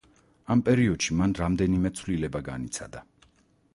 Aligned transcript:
ამ 0.53 0.61
პერიოდში 0.69 1.17
მან 1.19 1.35
რამდენიმე 1.41 1.93
ცვლილება 1.99 2.43
განიცადა. 2.49 3.05